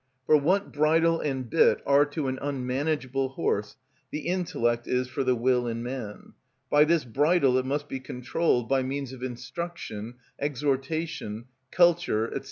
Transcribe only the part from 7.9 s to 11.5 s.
controlled by means of instruction, exhortation,